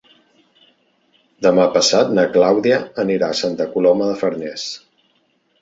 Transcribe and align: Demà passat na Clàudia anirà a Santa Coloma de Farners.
Demà 1.47 1.67
passat 1.75 2.09
na 2.19 2.25
Clàudia 2.37 2.79
anirà 3.05 3.29
a 3.35 3.39
Santa 3.43 3.71
Coloma 3.77 4.09
de 4.15 4.21
Farners. 4.23 4.65